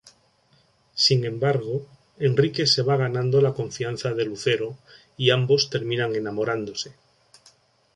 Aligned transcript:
Sin 0.95 1.25
embargo, 1.25 1.85
Enrique 2.17 2.65
se 2.65 2.81
va 2.81 2.97
ganando 2.97 3.39
la 3.39 3.53
confianza 3.53 4.15
de 4.15 4.25
Lucero 4.25 4.75
y 5.15 5.29
ambos 5.29 5.69
terminan 5.69 6.15
enamorándose. 6.15 6.93